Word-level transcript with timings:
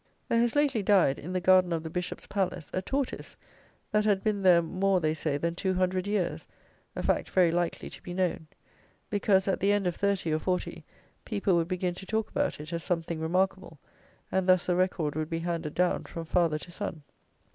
There 0.29 0.39
has 0.39 0.55
lately 0.55 0.81
died, 0.81 1.19
in 1.19 1.31
the 1.31 1.39
garden 1.39 1.71
of 1.71 1.83
the 1.83 1.89
bishop's 1.91 2.25
palace, 2.25 2.71
a 2.73 2.81
tortoise 2.81 3.37
that 3.91 4.03
had 4.03 4.23
been 4.23 4.41
there 4.41 4.63
more, 4.63 4.99
they 4.99 5.13
say, 5.13 5.37
than 5.37 5.53
two 5.53 5.75
hundred 5.75 6.07
years; 6.07 6.47
a 6.95 7.03
fact 7.03 7.29
very 7.29 7.51
likely 7.51 7.87
to 7.91 8.01
be 8.01 8.11
known; 8.11 8.47
because, 9.11 9.47
at 9.47 9.59
the 9.59 9.71
end 9.71 9.85
of 9.85 9.95
thirty 9.95 10.31
or 10.33 10.39
forty, 10.39 10.83
people 11.23 11.55
would 11.55 11.67
begin 11.67 11.93
to 11.93 12.07
talk 12.07 12.31
about 12.31 12.59
it 12.59 12.73
as 12.73 12.83
something 12.83 13.19
remarkable; 13.19 13.77
and 14.31 14.49
thus 14.49 14.65
the 14.65 14.75
record 14.75 15.13
would 15.13 15.29
be 15.29 15.37
handed 15.37 15.75
down 15.75 16.05
from 16.05 16.25
father 16.25 16.57
to 16.57 16.71
son. 16.71 17.03